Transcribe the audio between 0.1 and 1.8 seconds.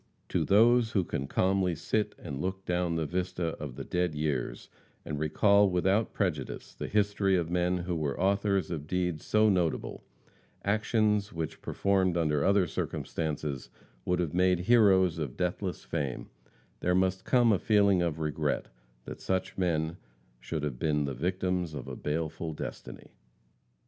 To those who can calmly